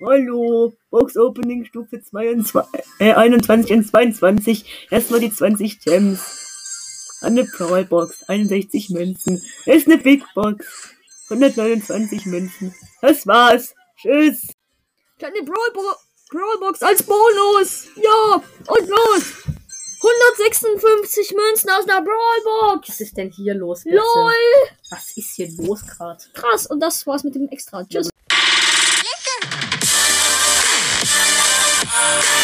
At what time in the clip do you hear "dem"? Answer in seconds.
27.34-27.48